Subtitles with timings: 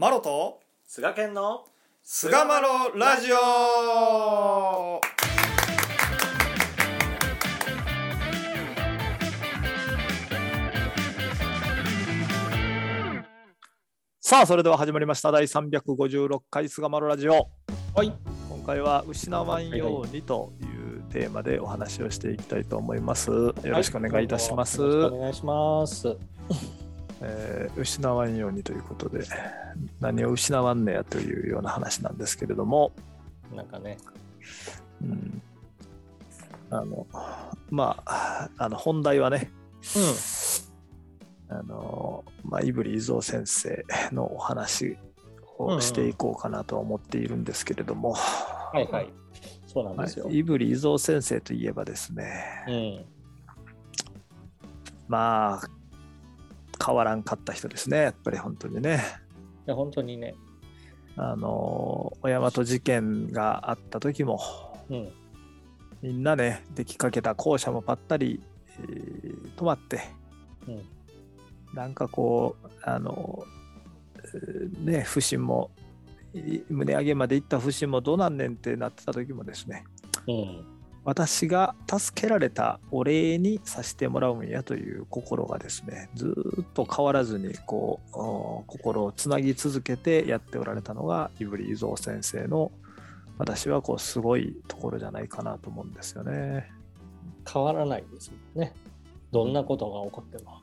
[0.00, 1.64] マロと菅健の
[2.04, 5.00] 菅マロラジオ。
[14.20, 15.32] さあそれでは始まりました。
[15.32, 17.48] 第356回菅マロラジオ。
[17.92, 18.12] はい。
[18.48, 20.64] 今回は失わんようにとい
[20.98, 23.32] うテーマでお話をしていきたいと思います。
[23.32, 26.16] よろしくお願いいたします、よろしくお願いします
[27.20, 29.24] えー失わんようにということで
[30.00, 32.92] 何を失わんねやというような話なんですけれども、
[33.54, 33.98] なんかね。
[35.02, 35.42] うん、
[36.70, 37.06] あの
[37.70, 39.50] まああの本題はね
[41.48, 44.96] あの、まあ、胆振伊蔵先生のお話
[45.58, 49.10] をしていこうかなと思っているんですけれども、はいはい。
[49.66, 52.64] そうなんはいですよ、胆振伊蔵先生といえばですね。
[52.68, 53.04] うん。
[55.08, 55.77] まあ
[56.88, 59.04] 変わらんかった人ですねやっぱり本当にね。
[59.66, 60.34] いや本当にね。
[61.16, 64.40] あの小山と事件があった時も
[64.88, 65.08] うん。
[66.00, 68.40] みんなね出来かけた校舎もぱったり、
[68.80, 70.00] えー止まって
[70.66, 70.82] うん。
[71.74, 73.44] なんかこうあの
[74.16, 75.70] えーね不審も
[76.32, 79.84] い胸上げまでいった不審もどうなんねんってなってた時もですね。
[80.26, 80.77] うん
[81.08, 92.70] 私が助けられたお礼にさせてもらうんやという心がですねずーっと変わらずにこうお心をつなぎ続けてやっておられたのが胆振伊蔵先生の
[93.38, 96.70] 私はこうすごいところじゃないかなと思うんですよね。
[97.50, 98.74] 変わらないですもんね。
[99.32, 100.60] どんなことが起こっても。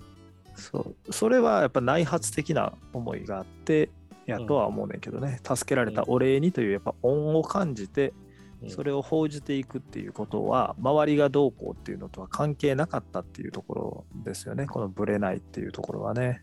[0.54, 1.12] そう。
[1.12, 3.90] それはやっぱ内発的な思いがあって
[4.28, 8.25] やとは思うねんけどね、助けられたお礼にというやっぱ恩を感じてうん
[8.68, 14.66] それを報じていくっていうことは周りがどうこうっていうのとは関係なかったっていうところですよね。
[14.66, 16.42] このブレないっていうところはね。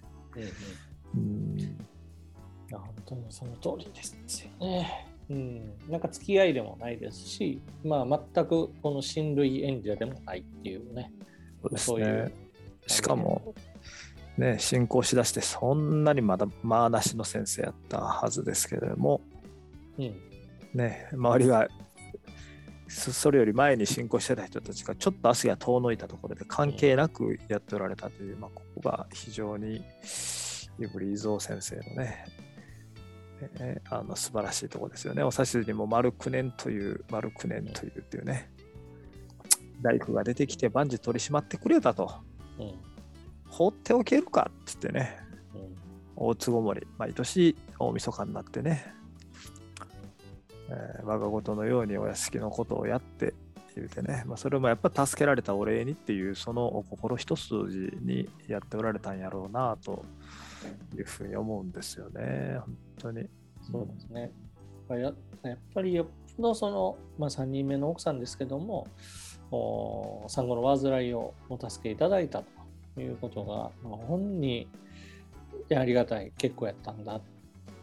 [1.14, 5.06] うんいや本当にその通りですよね。
[5.30, 11.12] うん、なんか付き合いでもないですし、まあ、全くこの親類演者でもないっていうね、
[11.62, 12.24] そうですそういう。
[12.24, 12.32] ね。
[12.86, 13.54] しかも、
[14.36, 19.20] ね、進行しだしてそんなにまだまあなしの先生やったはずですけれども、
[19.98, 20.14] うん、
[20.74, 21.68] ね、周りが
[22.92, 29.82] そそれより前に進行してた人たちがちょっと足が遠のいたところで関係なくやっておられたという、まあ、ここが非常に
[30.78, 32.26] 胆振伊蔵先生のね、
[33.58, 35.22] えーあの素晴らしいところですよね。
[35.22, 38.50] お指図にも丸9年という、丸9年というっていうね、
[39.80, 42.14] 大工が出てきて万事取り締まってくれたと、
[42.58, 42.74] うん、
[43.48, 45.18] 放っておけるかっつってね、
[45.54, 45.76] うん、
[46.16, 48.94] 大坪森、毎年大晦日になってね、
[50.72, 53.34] えー我が事のようにお屋敷のことをやって
[53.74, 60.04] 言うてね、まあ、それもやっぱ助けられたお礼にっていうその心一筋にやっておられたんやろうなと
[60.96, 63.28] いうふうに思うんですよね、本当に。
[63.70, 64.30] そうですね。
[64.88, 65.14] やっ
[65.74, 66.06] ぱりよっ
[66.36, 68.86] ぽどその、まあ、3人目の奥さんですけども、
[69.50, 72.42] お産後の患いをお助けいただいた
[72.94, 74.68] ということが、まあ、本に
[75.74, 77.20] ありがたい結構やったんだっ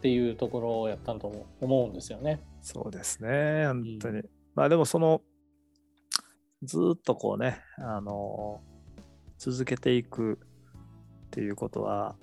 [0.02, 2.40] ていうところをやったと思うんですよね。
[2.62, 4.22] そうですね、本当に。
[4.54, 5.22] まあでもその、
[6.62, 8.60] ずーっとこうね、あの
[9.38, 10.38] 続けていく
[11.26, 12.16] っていうことは、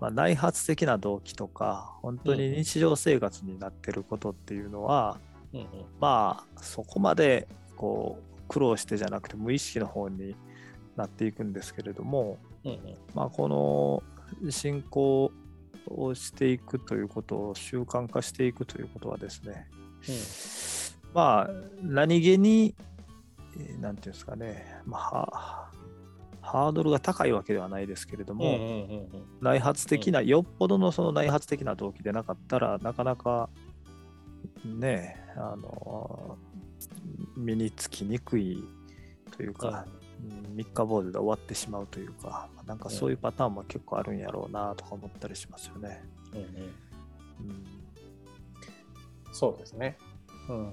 [0.00, 5.18] まあ、内発的な動機とか、本当に日常生活になってることっていうのは、
[5.52, 5.66] うんうん。
[6.00, 7.46] まあそこまで
[7.76, 10.34] こう苦労してじゃなくて無意識の方に
[10.96, 12.80] なっていくんですけれども、うんうん。
[13.14, 15.25] まあ、この進行
[15.88, 19.66] をしていくということを習慣化していくということはですね、
[21.14, 21.50] まあ
[21.82, 22.74] 何気に、
[23.58, 25.70] えーなんていうんですかね、まあ、は
[26.46, 29.08] ハードルが高いわけではないですけれども、うんうんうんうん。
[29.40, 33.48] 内発的な、よっぽどのその内発的な動機でなかったらなかなか
[34.64, 36.38] ねあの
[37.36, 38.62] 身につきにくい
[39.36, 40.05] というか、うん
[40.54, 46.02] 三日坊主で終わってしまうというかなんかそういうパターンも結構あるんやろうなとか思ったりしますよね。
[46.32, 46.46] うんうん
[47.50, 47.76] うん
[49.36, 49.98] そうですね。
[50.48, 50.72] うん。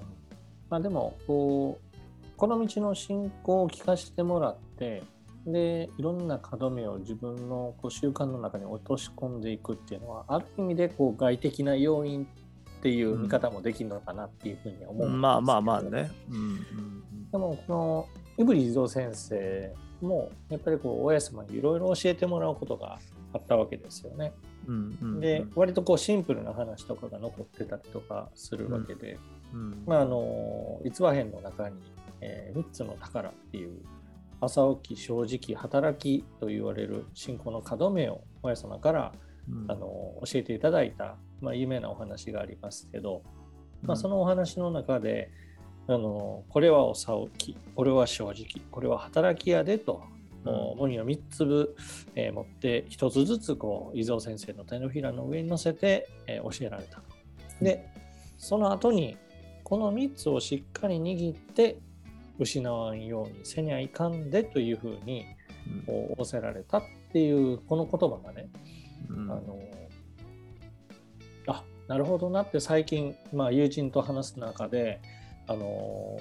[0.70, 5.02] まあでも、こう、この道の進行を聞かせてもらって、
[5.46, 16.10] で、いろんな歯止めを自分のこう習慣の中に落とし込んでいくっていうのは、ある意味でこう外的な要因っていう見方もできるのかなっていうふうに思うんですけどまあまあまあね。
[16.30, 22.98] うんうんでも、この胆振伊蔵先生も、やっぱりこう、親様にいろいろ教えてもらうことが
[23.32, 24.32] あったわけですよね。
[24.66, 25.20] うんうんうん。
[25.20, 29.18] で、割とこうシンプルな話とかが残ってたりとかするわけで、
[29.52, 31.76] うんまあ、あの逸話編の中に、
[32.20, 33.82] え3つの宝っていう
[34.40, 39.12] 朝起き正直働きと言われる信仰の門目を親様から
[39.48, 39.70] うん。
[39.70, 39.86] あの
[40.24, 43.22] 教えていただいた、まあ、有名なお話がありますけど、
[43.82, 45.30] まあ、その、のお話の中で、
[45.86, 50.02] あのこれはおさおき、これは正直、ここれは働き屋でと、
[50.44, 51.68] もう文を3つ分、
[52.14, 57.02] えー持って、1つずつこう伊蔵先生の手のひらの上に乗せて、えー教えられたと。
[57.60, 57.88] で、
[58.38, 59.16] その後に、
[59.62, 61.78] この3つをしっかり握って、
[62.38, 65.24] 失わんようにせにゃいかんでというふうに
[65.86, 66.82] 仰せられたっ
[67.12, 68.48] ていうこの言葉がね、
[69.08, 69.30] うん。
[69.30, 69.58] あの
[71.46, 75.00] あなるほどなって最近、まあ、友人と話す中で、
[75.46, 76.18] あの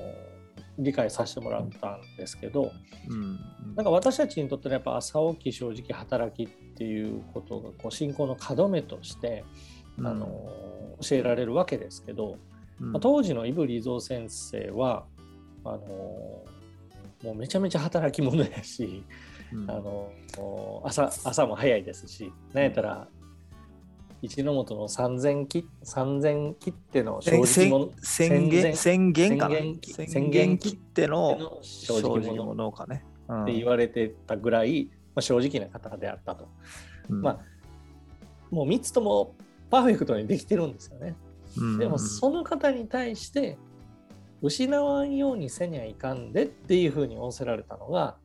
[0.78, 2.72] 理解させてもらったんですけど
[3.10, 3.40] うん。
[3.76, 9.44] なんか私たちにとってのやっぱ朝起き正直働きっていうことがこう信仰の門目として、
[9.98, 10.08] うん。
[10.08, 10.28] あの
[11.02, 12.38] 教えられるわけですけど、
[12.80, 12.92] うん。
[12.92, 15.06] まあ当時の胆振蔵先生は
[15.64, 15.80] あの
[17.24, 19.04] もうめちゃめちゃ働き者やし、
[19.52, 19.70] うん。
[19.70, 20.12] あの
[20.84, 23.08] 朝朝も早いですし、なんやったら、
[24.24, 29.58] 一の本の3000切3000切っての正直者宣言宣言かな？
[30.08, 33.04] 宣言切ってのの正正直直者者かね。
[33.30, 36.48] っって言われてたぐらい、まあ、正直な方であったと。
[37.10, 37.40] まあ
[38.50, 39.36] もう3つとも
[39.70, 41.16] パーフェクトにできてるんですよね。
[41.78, 43.58] でもその方に対して
[44.42, 48.16] 失わんようにせにゃいかんでっていうふうに仰せられたのが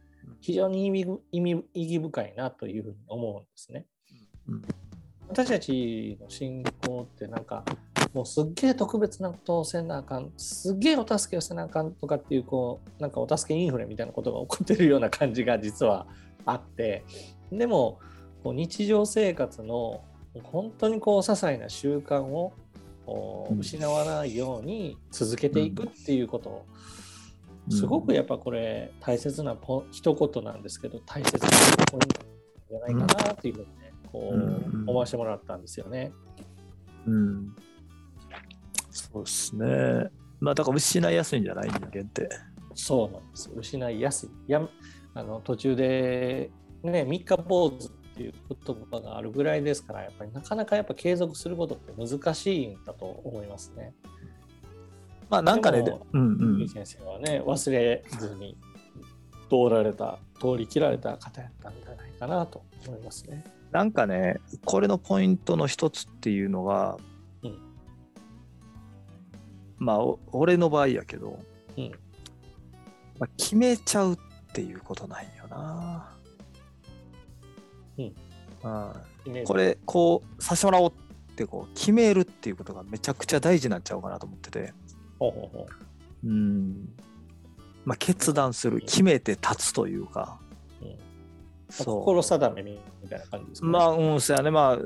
[0.41, 3.85] 非常に意味ぐ意味意義深いなというふうに思うんですね。
[4.47, 4.63] うん
[5.29, 7.65] 私たちの信仰ってなんか
[8.15, 16.07] もうすっげえ特別なことをせなあかんすっげえお助けをせなあかんとかっていうこうなんかお助けインフレみたいなことが起こってるような感じが実は
[16.47, 17.05] あって
[17.53, 18.01] でも
[18.43, 20.03] こう日常生活の
[20.43, 22.55] 本当にこう些細な習慣を
[23.59, 26.67] 失わないように続けていくっていうことを
[27.71, 31.49] すごくやっぱこれ大切なポ一言なんですけど大切な
[31.91, 32.25] ポイント
[32.71, 36.13] じゃないかなっていうふうにねこう思わせてもらったんですよね。
[37.07, 37.55] うん
[38.91, 40.11] そうですね。
[40.41, 42.29] まあだから失いやすいんじゃない人間って。
[42.75, 43.51] そうなんです。
[43.55, 44.31] 失いやすい。
[44.47, 44.69] や
[45.15, 46.51] あの途中で、
[46.83, 48.33] ね、三日坊主っていう
[48.65, 53.95] 言葉があるぐらいですから、やっぱりなかなかやっぱ継続することって難しいんだと思いますね。
[55.31, 58.57] まあなんかね、うんうん先生はね、忘れずに
[59.51, 63.45] 通られた、通り切られた方やったんじゃないかなと思いますね。
[63.71, 66.97] なんかね、これのポイントの一つっていうのが、
[67.43, 67.59] うん。
[69.79, 71.39] まあお俺の場合やけど、
[71.77, 71.91] うん。
[73.19, 74.17] まあ、決めちゃうっ
[74.53, 76.09] ていうことなんよな。
[77.99, 78.05] うん。
[78.05, 78.13] うん。
[79.27, 84.73] イメージこれこうさせてもらおうってこう決めるっていうことがめちゃくちゃ大事なんちゃうかなと思ってて。
[85.19, 85.67] ほうほうほ
[86.25, 86.89] うん。
[87.85, 88.81] まあ、決断する。
[88.81, 90.39] 決めて立つというか、
[91.71, 94.51] 心定めみたいな感じですか、うまあうんそうやね。
[94.51, 94.79] まあ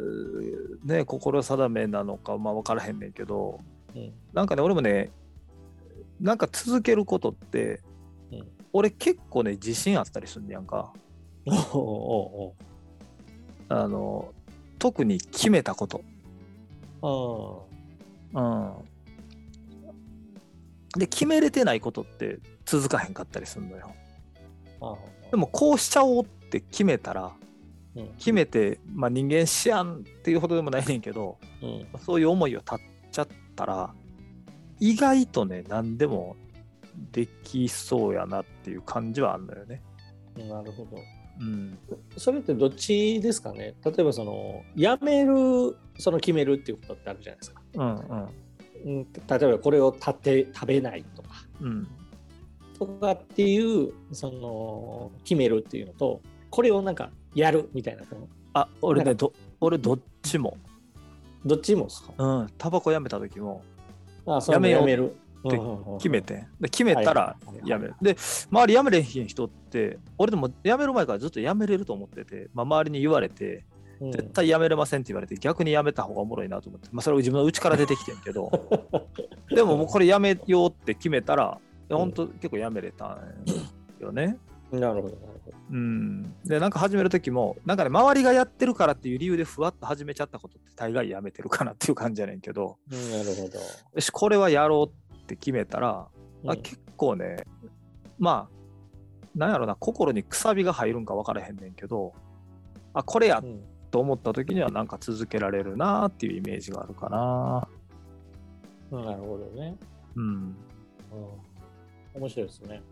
[0.84, 3.60] ね心定めなのかまあ分からへんねんけど
[3.94, 4.12] うん。
[4.32, 5.10] なんかね俺もね
[6.20, 7.80] なんか続けることって、
[8.30, 8.48] うん。
[8.72, 10.92] 俺結構ね自信あったりすんねやんか。
[11.44, 12.62] おうおう
[13.68, 14.32] あの
[14.78, 16.02] 特に決めたこと、
[17.00, 17.64] お
[18.34, 18.72] ううん、
[20.98, 23.92] で決めれてないことって続かへんかったりするのよ。
[24.80, 24.96] あああ。
[25.30, 27.32] でもこうしちゃおうって決めたら
[27.96, 28.08] うん。
[28.18, 31.86] 決めて、まあ、人間しやんっていうほどでもないねんけどうん。
[32.00, 32.78] そういう思いを立っ
[33.10, 33.94] ちゃったら
[34.80, 36.36] 意外とね何でも
[37.10, 39.82] できそうやなっていう感じはあるのよね。
[40.36, 40.98] なるほど。
[41.40, 41.78] うん、
[42.16, 43.74] それってどっちですかね？
[43.84, 47.62] 例えばそのやめるその決めるっていうことってあるじゃないですか。
[47.74, 48.28] うんうん。
[48.84, 51.28] うん、例えばこれを立て食べないとか。
[51.60, 51.88] うん。
[52.78, 56.20] とかっていうその決めるっていうのと
[56.52, 58.02] これをなんかやるみたいな
[58.52, 60.58] あ俺ねど俺どっちも、
[61.46, 62.12] どっちもですか？
[62.18, 63.62] うん、タバコやめた時も。
[64.26, 64.80] あそやめよう。
[64.82, 65.16] やめる。
[65.48, 66.46] てうんうんうん決めて。
[66.60, 67.94] で決めたらやめる。
[68.02, 68.16] で
[68.50, 73.64] 周りやめれへん人って俺でもやめる前からずっとやめれると思ってて、まあ、周りに言われて
[73.98, 74.12] うん。
[74.12, 78.50] 絶対やめれませんって言われて逆にやめた方がおもろいなと思って、まあ、それを自分の内から出てきてんけど。
[79.48, 83.18] でももうこれやめようって決めたらうん本当結構やめれたん
[84.00, 84.36] よね。
[84.72, 85.56] なるほどなるほど。
[85.70, 93.58] うん、でなんか始める時もなんかね周りがやってるからっていう理由でふわっと始めちゃったことって大概やめてるかなっていう感じやねんけどうんなるほど。
[93.58, 96.08] よしこれはやろうって決めたら、あ
[96.44, 97.44] うん結構ね
[98.18, 102.12] まあなんやろな心にくさびが入るんか分からへんねんけど
[102.94, 103.60] あこれやうん
[103.90, 107.68] と思った時にはなんか続けられるなっていうイメージがあるかな。
[108.90, 109.76] うんなるほどね。
[110.16, 110.24] うん。
[110.24, 110.54] うん
[112.14, 112.82] 面白いですね。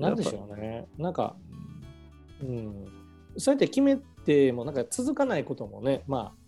[0.00, 0.86] なんでしょうね。
[0.98, 1.36] なんか、
[2.42, 2.86] うん、
[3.36, 6.40] そうやって決めてもなんか続かないこともねまあ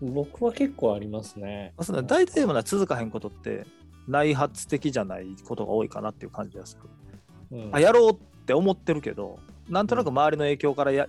[0.00, 1.72] 僕は結構ありますね。
[1.76, 3.66] まあ、その大体でもな続かへんことって
[4.08, 6.78] 内発的じゃないことが多いかなっていう感じがす
[7.50, 7.58] る。
[7.58, 9.38] うんあやろうって思ってるけど
[9.68, 11.08] なんとなく周りの影響からや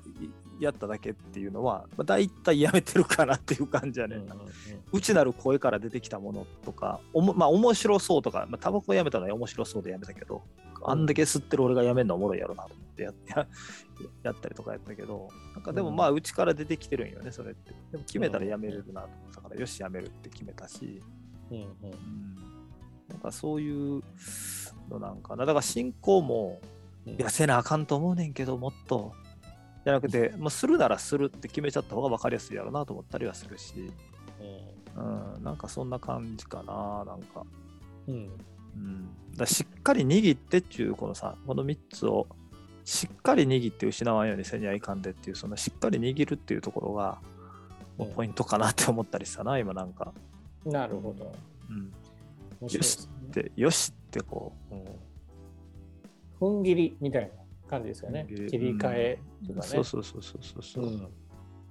[0.59, 4.15] やっただけっていうのは、まあ、大体やめてるかなっていう感じやね。
[4.15, 4.47] うんうんうん
[4.93, 10.43] 内なる声から出てきたものとか、おもまあ面白そうとか、まあ、タバコやめたのは面白そうでやめたけど、
[10.85, 13.47] あんだけ吸ってる俺がやめるのおもろいやろなと思ってやや
[14.23, 17.73] やったりとかやったけど、なんかでもまあ、内から出てきてるんよね、それって。
[17.91, 21.01] でも決めたらやめれるなと思ったから、よし、やめるって決めたし、
[21.51, 21.63] うんうん。
[21.63, 22.35] うん、
[23.07, 24.01] なんかそういう
[24.89, 25.45] のなんかな。
[25.45, 26.61] だから進行も、
[27.05, 27.13] うん。
[27.13, 29.13] いや、せなあかんと思うねんけど、もっと。
[29.83, 33.91] じゃなくて、もうするならするって決めちゃった方が分かりやすいやろなと思ったりはするし、
[34.95, 37.45] うん、なんかそんな感じかな、なんか。
[38.07, 38.29] うん
[38.77, 42.27] うん、だしっかり握ってっていう、このさ、この3つを
[42.85, 47.19] しっかり握って失わんようにせにはいかんでっていう、そのしっかり握るっていうところが、
[48.15, 50.13] ポイントかなって思ったりしたな、今なんか。
[50.15, 50.27] うん
[50.71, 51.31] なるほど。
[51.69, 51.93] うん、
[52.59, 54.53] 面白いですねで、よしってこ
[56.41, 57.29] う、踏ん切りみたいな
[57.69, 58.25] 感じですよね。
[58.27, 59.65] 切り替えとかね。
[59.65, 60.85] そうそうそうそうそうそう。
[60.85, 61.07] うん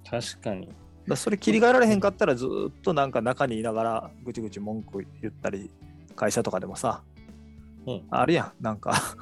[0.09, 0.69] 確かに。
[1.05, 5.69] だそれ切り替えられへんかったらずーっとなんか中にいながらぐちぐち文句言ったり
[6.17, 7.03] 会社とかでもさ、
[7.85, 9.15] うんあるやんなんか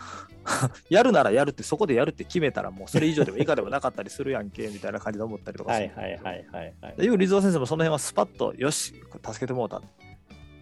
[0.89, 6.95] やるならやるってそこでやるって決めたらもうそれ以上でも以下でもなかったりするやんけみたいな感じで思ったりとかするはいはいはいはいはい。
[6.97, 9.81] で、いうリゾー先生もその辺はスパッと、よし、助けてもうた。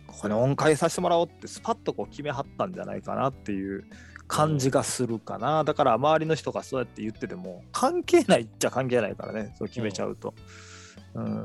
[0.07, 3.85] これ恩返しさせてもらおうって、スパッとこう決めはったんじゃないかなっていう
[4.27, 5.63] 感じがするかな。
[5.63, 10.29] だから周りの人がそうやって言ってても、関係ないっちゃ関係ないからね、そう決めちゃうと。
[10.29, 10.35] うん、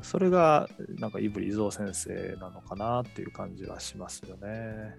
[0.02, 4.96] それが、なんか、イブリ伊蔵先生なのかなっていう感じはしますよね。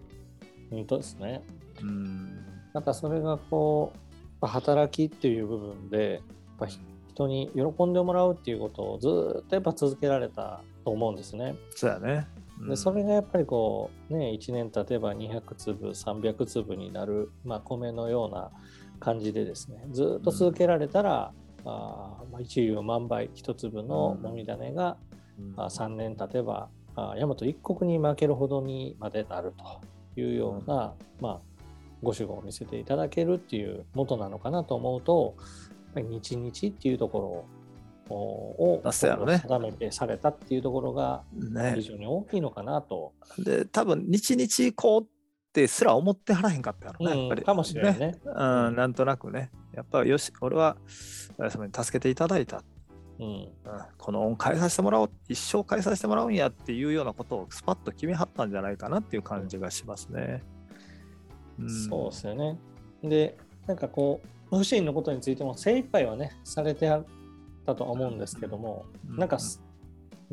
[0.69, 1.43] 本当ですね。
[1.81, 2.45] うん。
[2.73, 3.93] なんかそれがこ
[4.41, 6.21] う、働きっていう部分で、やっ
[6.59, 11.55] ぱ人に喜んでもらうっていうことをずーっとやっぱ続けられたと思うんですね。
[11.71, 12.27] そうやね。
[12.61, 18.51] うんでそれがやっぱりこうね1年経てば200粒300粒になる、まあ、米のような
[18.99, 21.31] 感じでですねずっと続けられたら、
[21.65, 24.97] あーまあ、一粒万倍一粒のもみ種が、
[25.39, 25.53] うん。
[25.57, 29.53] あ3年経てばあ大和一国に負けるほどにまでなる
[30.15, 31.39] というような、まあ、
[32.03, 35.35] ご守護を見せていただけるっていう元なのかなと思うと
[35.95, 37.47] 日々っていうとこ
[38.09, 41.73] ろを定めてされたっていうところがね。
[41.75, 45.05] 非常に大きいのかなと、で、多分日々行こうっ
[45.53, 47.41] てすら思ってはらへんかったやろね、やっぱり。
[47.41, 48.19] うんかもしれないね。
[48.25, 49.51] うん、なんとなくね。
[49.79, 50.75] やっぱりよし、俺は
[51.37, 52.61] 親様に助けていただいた。
[53.17, 53.49] うんうん、
[53.97, 60.43] この恩返させてもらおう、一生返させてもらうんやっていうようなことをスパッと決めはったんじゃないかなっていう感じがしますね。
[61.57, 62.59] うん、そうですよね。
[63.01, 64.21] で、なんかこ
[64.51, 67.05] う、不審のことについても精一杯はね、されてあっ
[67.65, 69.61] たとは思うんですけども、うんなんかす、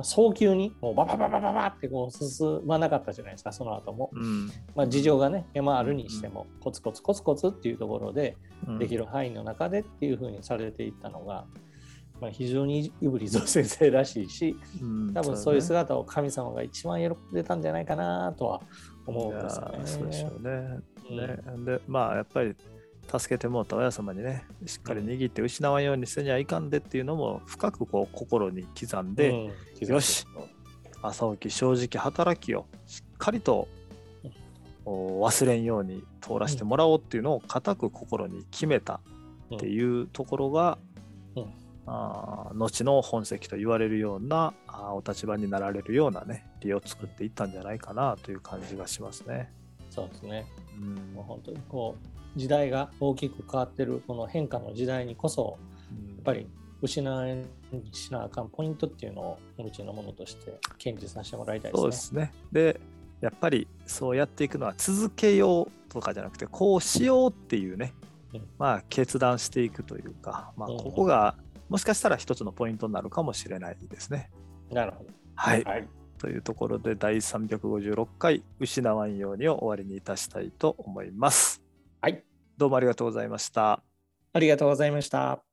[0.02, 4.10] 早急にもうババババババってこう進まなかったじゃないですか、その後も。
[4.12, 8.36] うん、まあ、事情がね、山あるにしても、コツコツコツコツっていうところで、
[8.78, 11.46] できる範囲の中でっていうふうにされていったのが、
[12.20, 14.56] まあ、非常にイブリゾ先生らしいし、
[15.14, 18.60] 多分そういう姿を神様が一番喜んでたんじゃないかなとは
[19.06, 20.78] 思うんですよね。
[21.10, 22.54] ねで、まあ、やっぱり
[23.06, 30.26] 助けてもらった親様にね、しっかり握って失わんようにせにはいかんでっていうのも深くこう心に刻んで、うんよし。
[31.02, 33.68] 朝起き正直働きをしっかりと
[34.84, 39.00] お忘れんように通らせてもらおうっていうのを固く心に決めた
[39.54, 40.78] っていうところが、
[41.36, 41.44] うん。
[41.88, 49.52] あー後の本籍と言われるようなあーお立場になられるようなね理を作っていったんじゃないかなという感じがしますね。
[49.88, 50.46] そうですね。
[50.80, 51.14] うん。
[51.14, 55.59] もう本当にこう時代が大きく変わってるこの変化の時代にこそ
[56.16, 56.47] やっぱり
[56.83, 57.47] 失わに
[57.93, 61.81] しなあかんポイントっていうのをうちのものとして堅持させてもらいたいですね。
[61.81, 62.33] そうですね。
[62.52, 62.81] で
[63.23, 67.95] やっぱりそうやっていくのは続けようとかじゃなくてこうしようっていうね、
[68.35, 71.37] うんまあ決断していくというか、まあ、うんここが
[71.71, 74.31] もしかしたら一つのポイントになるかもしれないですね。
[74.71, 75.11] なるほど。
[75.35, 75.64] はい。
[75.64, 75.88] はい。
[76.19, 81.65] というところで第356回失わんようにを終わりにいたしたいと思います。
[82.56, 83.82] どうもありがとうございました。
[84.32, 85.45] ありがとうございました。